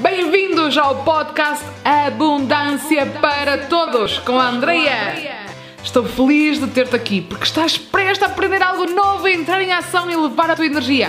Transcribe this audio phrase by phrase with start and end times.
[0.00, 5.44] Bem-vindos ao podcast Abundância para Todos com a Andreia.
[5.82, 10.08] Estou feliz de ter-te aqui porque estás prestes a aprender algo novo, entrar em ação
[10.08, 11.08] e levar a tua energia.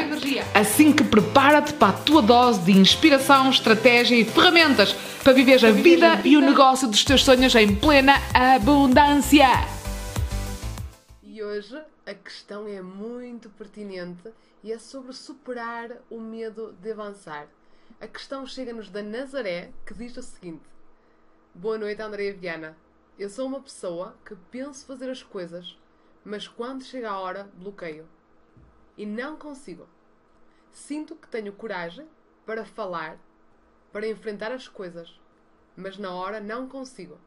[0.55, 4.93] Assim que prepara-te para a tua dose de inspiração, estratégia e ferramentas
[5.23, 9.49] para viver a vida e o negócio dos teus sonhos em plena abundância.
[11.21, 11.77] E hoje
[12.07, 14.29] a questão é muito pertinente
[14.63, 17.45] e é sobre superar o medo de avançar.
[18.01, 20.63] A questão chega-nos da Nazaré que diz o seguinte:
[21.53, 22.77] Boa noite, Andréia Viana.
[23.17, 25.77] Eu sou uma pessoa que penso fazer as coisas,
[26.23, 28.07] mas quando chega a hora, bloqueio.
[28.97, 29.85] E não consigo.
[30.71, 32.07] Sinto que tenho coragem
[32.45, 33.19] para falar,
[33.91, 35.19] para enfrentar as coisas,
[35.75, 37.19] mas na hora não consigo.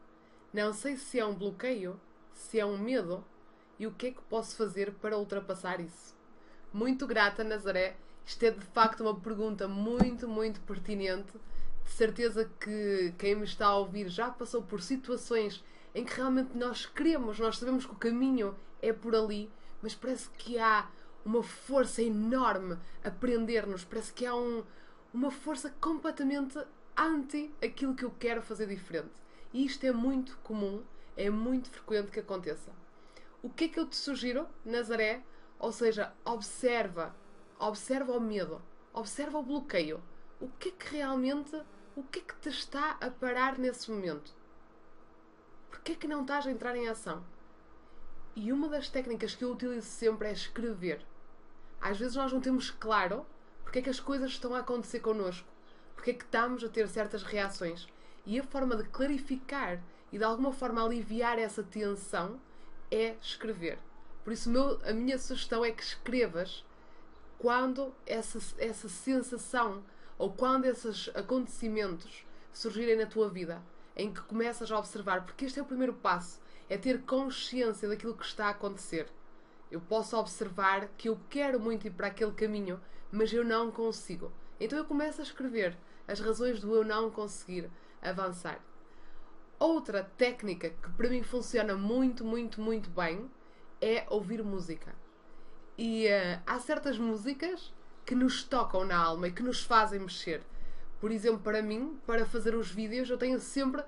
[0.51, 2.01] Não sei se é um bloqueio,
[2.33, 3.23] se é um medo
[3.77, 6.15] e o que é que posso fazer para ultrapassar isso.
[6.73, 7.95] Muito grata, Nazaré.
[8.25, 11.33] Isto é de facto uma pergunta muito, muito pertinente.
[11.83, 16.57] De certeza que quem me está a ouvir já passou por situações em que realmente
[16.57, 19.49] nós queremos, nós sabemos que o caminho é por ali,
[19.81, 20.87] mas parece que há
[21.25, 24.63] uma força enorme a prender-nos, parece que há um,
[25.13, 26.57] uma força completamente
[26.97, 29.11] anti aquilo que eu quero fazer diferente.
[29.53, 30.83] E isto é muito comum,
[31.15, 32.71] é muito frequente que aconteça.
[33.41, 35.21] O que é que eu te sugiro, Nazaré?
[35.59, 37.15] Ou seja, observa,
[37.67, 38.61] observa o medo,
[38.93, 40.01] observa o bloqueio.
[40.39, 41.55] O que é que realmente,
[41.95, 44.33] o que é que te está a parar nesse momento?
[45.69, 47.23] Porquê é que não estás a entrar em ação?
[48.35, 51.05] E uma das técnicas que eu utilizo sempre é escrever.
[51.79, 53.25] Às vezes nós não temos claro
[53.63, 55.47] porque é que as coisas estão a acontecer connosco,
[55.95, 57.87] porque é que estamos a ter certas reações.
[58.25, 62.39] E a forma de clarificar e de alguma forma aliviar essa tensão
[62.91, 63.79] é escrever.
[64.23, 66.63] Por isso, meu, a minha sugestão é que escrevas
[67.43, 69.83] quando essa, essa sensação
[70.17, 73.61] ou quando esses acontecimentos surgirem na tua vida
[73.97, 78.15] em que começas a observar, porque este é o primeiro passo, é ter consciência daquilo
[78.15, 79.07] que está a acontecer.
[79.69, 82.79] Eu posso observar que eu quero muito ir para aquele caminho,
[83.11, 84.31] mas eu não consigo.
[84.57, 85.77] Então eu começo a escrever
[86.07, 87.69] as razões do eu não conseguir
[88.01, 88.61] avançar.
[89.59, 93.29] Outra técnica que para mim funciona muito, muito, muito bem
[93.81, 94.95] é ouvir música.
[95.77, 97.73] E uh, há certas músicas
[98.05, 100.41] que nos tocam na alma e que nos fazem mexer.
[100.99, 103.83] Por exemplo, para mim, para fazer os vídeos, eu tenho sempre,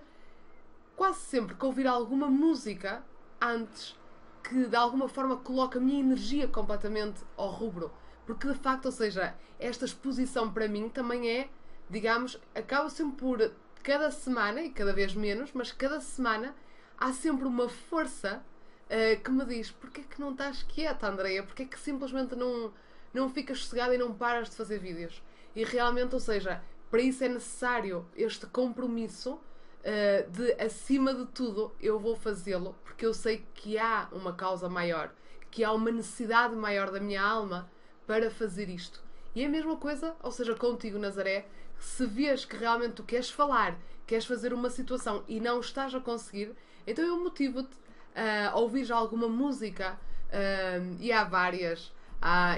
[0.95, 3.03] quase sempre, que ouvir alguma música
[3.39, 3.95] antes
[4.43, 7.91] que de alguma forma coloque a minha energia completamente ao rubro.
[8.25, 11.49] Porque de facto, ou seja, esta exposição para mim também é,
[11.89, 13.51] digamos, acaba sempre por
[13.83, 16.55] cada semana, e cada vez menos, mas cada semana
[16.97, 18.43] há sempre uma força
[18.85, 21.43] uh, que me diz: porquê que não estás quieta, Andreia?
[21.43, 22.73] Porquê que simplesmente não,
[23.13, 25.21] não ficas sossegada e não paras de fazer vídeos?
[25.55, 31.73] E realmente, ou seja, para isso é necessário este compromisso uh, de, acima de tudo,
[31.79, 35.13] eu vou fazê-lo porque eu sei que há uma causa maior,
[35.51, 37.69] que há uma necessidade maior da minha alma
[38.07, 39.03] para fazer isto.
[39.35, 41.45] E é a mesma coisa, ou seja, contigo, Nazaré,
[41.77, 45.99] se vês que realmente tu queres falar, queres fazer uma situação e não estás a
[45.99, 46.55] conseguir,
[46.87, 47.75] então eu motivo-te
[48.15, 49.99] a ouvir alguma música
[50.29, 51.93] uh, e há várias.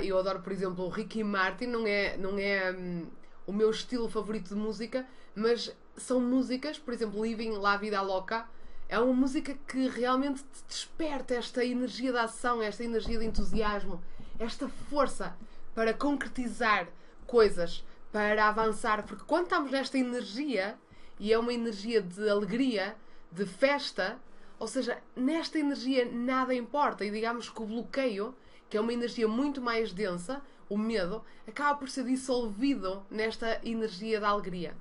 [0.03, 3.07] Eu adoro, por exemplo, o Ricky Martin, não é, não é um,
[3.45, 8.47] o meu estilo favorito de música, mas são músicas, por exemplo, Living La Vida Loca,
[8.87, 14.01] é uma música que realmente te desperta esta energia de ação, esta energia de entusiasmo,
[14.39, 15.35] esta força
[15.75, 16.87] para concretizar
[17.25, 20.77] coisas, para avançar, porque quando estamos nesta energia,
[21.19, 22.95] e é uma energia de alegria,
[23.31, 24.17] de festa,
[24.59, 28.35] ou seja, nesta energia nada importa, e digamos que o bloqueio,
[28.69, 34.19] que é uma energia muito mais densa, o medo, acaba por ser dissolvido nesta energia
[34.19, 34.75] da alegria.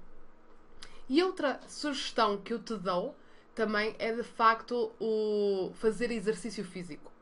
[1.08, 3.14] E outra sugestão que eu te dou
[3.54, 7.12] também é de facto o fazer exercício físico.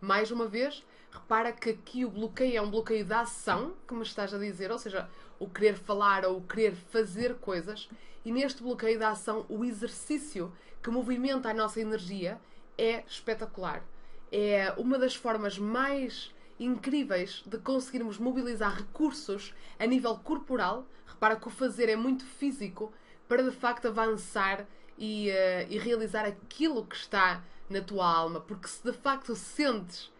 [0.00, 4.02] Mais uma vez, repara que aqui o bloqueio é um bloqueio da ação, que me
[4.02, 7.88] estás a dizer, ou seja, o querer falar ou o querer fazer coisas,
[8.24, 10.52] e neste bloqueio da ação, o exercício
[10.82, 12.40] que movimenta a nossa energia
[12.76, 13.82] é espetacular.
[14.30, 20.86] É uma das formas mais incríveis de conseguirmos mobilizar recursos a nível corporal.
[21.06, 22.92] Repara que o fazer é muito físico
[23.26, 24.66] para de facto avançar
[24.98, 28.40] e, uh, e realizar aquilo que está na tua alma.
[28.40, 30.10] Porque se de facto sentes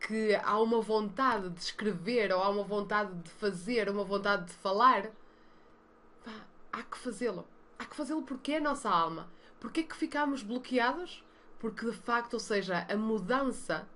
[0.00, 4.52] que há uma vontade de escrever ou há uma vontade de fazer, uma vontade de
[4.54, 5.10] falar,
[6.24, 6.32] pá,
[6.72, 7.46] há que fazê-lo.
[7.78, 9.28] Há que fazê-lo porque é a nossa alma.
[9.60, 11.24] Porquê é que ficamos bloqueados?
[11.58, 13.86] Porque de facto, ou seja, a mudança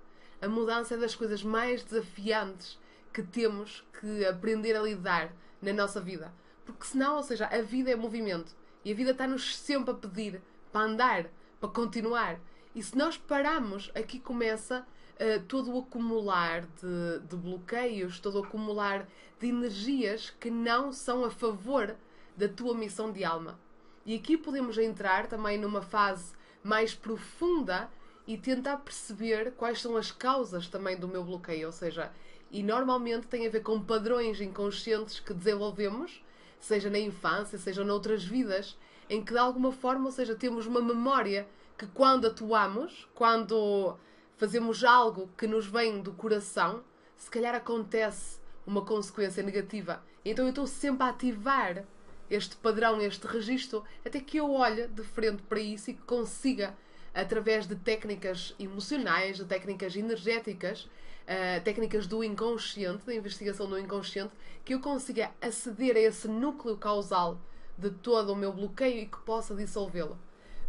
[0.41, 2.79] a mudança é das coisas mais desafiantes
[3.13, 6.31] que temos que aprender a lidar na nossa vida.
[6.65, 10.41] Porque senão, ou seja, a vida é movimento e a vida está-nos sempre a pedir
[10.71, 11.25] para andar,
[11.59, 12.39] para continuar.
[12.75, 18.43] E se nós paramos, aqui começa uh, todo o acumular de, de bloqueios, todo o
[18.43, 19.07] acumular
[19.39, 21.95] de energias que não são a favor
[22.35, 23.59] da tua missão de alma.
[24.05, 26.33] E aqui podemos entrar também numa fase
[26.63, 27.89] mais profunda
[28.27, 32.11] e tentar perceber quais são as causas também do meu bloqueio, ou seja,
[32.51, 36.23] e normalmente tem a ver com padrões inconscientes que desenvolvemos,
[36.59, 38.77] seja na infância, seja noutras vidas,
[39.09, 41.47] em que de alguma forma, ou seja, temos uma memória
[41.77, 43.97] que quando atuamos, quando
[44.37, 46.83] fazemos algo que nos vem do coração,
[47.15, 50.03] se calhar acontece uma consequência negativa.
[50.23, 51.85] Então eu estou sempre a ativar
[52.29, 56.75] este padrão, este registro, até que eu olhe de frente para isso e que consiga,
[57.13, 64.31] através de técnicas emocionais, de técnicas energéticas, uh, técnicas do inconsciente, da investigação do inconsciente,
[64.63, 67.39] que eu consiga aceder a esse núcleo causal
[67.77, 70.17] de todo o meu bloqueio e que possa dissolvê-lo.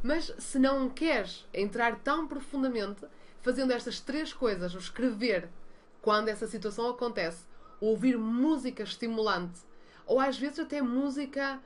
[0.02, 3.06] Mas se não queres entrar tão profundamente,
[3.46, 5.48] fazendo estas três coisas, o escrever
[6.02, 7.44] quando essa situação acontece,
[7.80, 9.60] ouvir música estimulante,
[10.04, 11.60] ou às vezes até música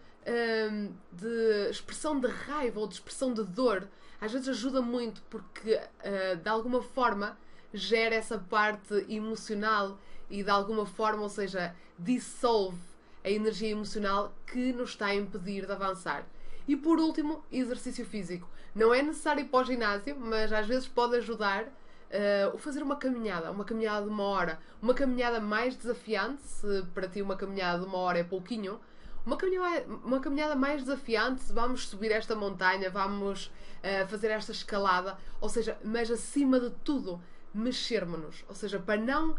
[0.70, 3.88] hum, de expressão de raiva ou de expressão de dor,
[4.20, 7.38] às vezes ajuda muito porque uh, de alguma forma
[7.72, 9.98] gera essa parte emocional
[10.28, 12.78] e de alguma forma, ou seja, dissolve
[13.24, 16.26] a energia emocional que nos está a impedir de avançar.
[16.68, 18.46] E por último, exercício físico.
[18.74, 22.96] Não é necessário ir para o ginásio, mas às vezes pode ajudar uh, fazer uma
[22.96, 27.80] caminhada, uma caminhada de uma hora, uma caminhada mais desafiante, se para ti uma caminhada
[27.80, 28.80] de uma hora é pouquinho,
[29.24, 35.18] uma caminhada, uma caminhada mais desafiante, vamos subir esta montanha, vamos uh, fazer esta escalada,
[35.40, 37.20] ou seja, mas acima de tudo,
[37.52, 39.36] mexermos-nos, ou seja, para não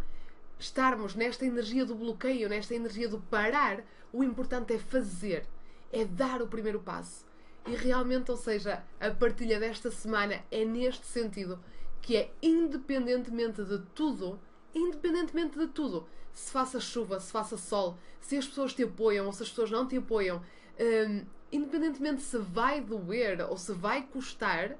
[0.59, 3.81] estarmos nesta energia do bloqueio, nesta energia do parar,
[4.13, 5.45] o importante é fazer,
[5.91, 7.25] é dar o primeiro passo.
[7.65, 11.59] E realmente, ou seja, a partilha desta semana é neste sentido,
[12.01, 14.39] que é independentemente de tudo,
[14.73, 19.33] independentemente de tudo, se faça chuva, se faça sol, se as pessoas te apoiam ou
[19.33, 20.41] se as pessoas não te apoiam,
[20.79, 24.75] um, independentemente se vai doer ou se vai custar,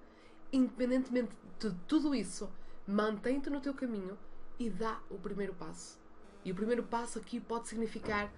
[0.51, 2.49] independentemente de tudo isso,
[2.87, 4.17] mantém-te no teu caminho
[4.57, 5.99] e dá o primeiro passo.
[6.43, 8.31] E o primeiro passo aqui pode significar: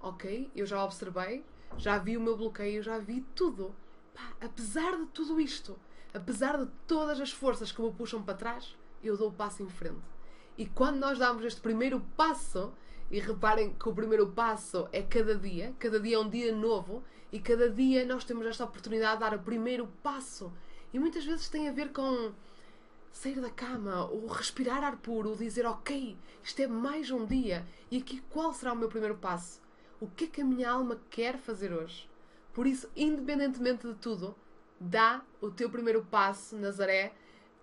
[0.00, 1.44] ok, eu já observei,
[1.76, 3.74] já vi o meu bloqueio, já vi tudo.
[4.14, 5.78] Pá, apesar de tudo isto,
[6.12, 9.68] apesar de todas as forças que me puxam para trás, eu dou o passo em
[9.68, 10.02] frente.
[10.56, 12.72] E quando nós damos este primeiro passo,
[13.10, 17.02] e reparem que o primeiro passo é cada dia, cada dia é um dia novo,
[17.32, 20.52] e cada dia nós temos esta oportunidade de dar o primeiro passo.
[20.92, 22.32] E muitas vezes tem a ver com
[23.12, 27.66] sair da cama, o respirar ar puro, o dizer ok, isto é mais um dia
[27.90, 29.60] e aqui qual será o meu primeiro passo?
[30.00, 32.08] O que é que a minha alma quer fazer hoje?
[32.52, 34.34] Por isso, independentemente de tudo,
[34.80, 37.12] dá o teu primeiro passo, Nazaré,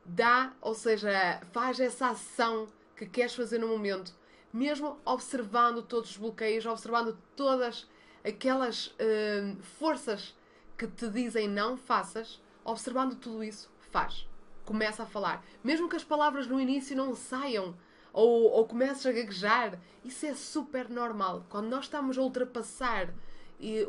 [0.03, 4.13] dá, ou seja, faz essa ação que queres fazer no momento,
[4.53, 7.87] mesmo observando todos os bloqueios, observando todas
[8.23, 10.35] aquelas uh, forças
[10.77, 14.27] que te dizem não faças, observando tudo isso, faz
[14.65, 15.45] começa a falar.
[15.63, 17.75] Mesmo que as palavras no início não saiam
[18.15, 21.45] ou, ou comeces a gaguejar, isso é super normal.
[21.49, 23.13] Quando nós estamos a ultrapassar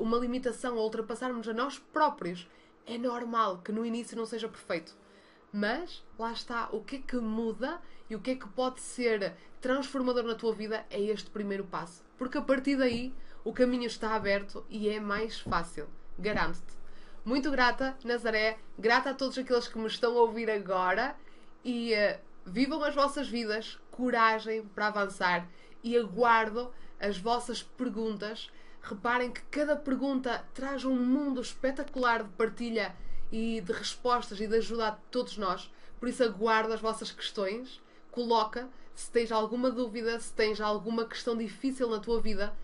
[0.01, 2.49] uma limitação, a ultrapassarmos a nós próprios,
[2.85, 4.97] é normal que no início não seja perfeito.
[5.53, 7.81] Mas lá está, o que é que muda
[8.11, 12.03] e o que é que pode ser transformador na tua vida é este primeiro passo.
[12.19, 13.15] Porque a partir daí
[13.45, 15.87] o caminho está aberto e é mais fácil.
[16.19, 16.75] Garanto-te.
[17.25, 21.17] Muito grata, Nazaré, grata a todos aqueles que me estão a ouvir agora
[21.65, 25.49] e uh, vivam as vossas vidas, coragem para avançar
[25.83, 28.51] e aguardo as vossas perguntas.
[28.83, 32.95] Reparem que cada pergunta traz um mundo espetacular de partilha
[33.33, 35.73] e de respostas e de ajuda a todos nós.
[35.99, 37.81] Por isso aguardo as vossas questões,
[38.13, 42.55] coloca se tens alguma dúvida, se tens alguma questão difícil na tua vida,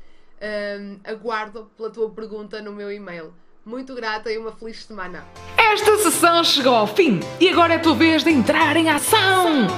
[0.81, 3.35] um, aguardo pela tua pergunta no meu e-mail.
[3.65, 5.25] Muito grata e uma feliz semana.
[5.57, 9.69] Esta sessão chegou ao fim e agora é a tua vez de entrar em ação.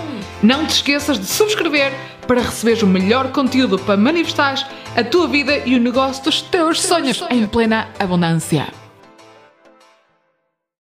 [0.42, 1.92] Não te esqueças de subscrever
[2.26, 4.54] para receberes o melhor conteúdo para manifestar
[4.96, 8.83] a tua vida e o negócio dos teus sonhos em plena abundância.